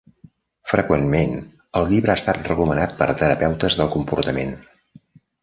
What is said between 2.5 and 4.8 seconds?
recomanat per terapeutes del comportament.